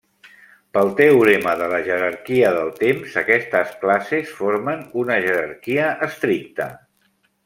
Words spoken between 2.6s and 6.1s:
temps, aquestes classes formen una jerarquia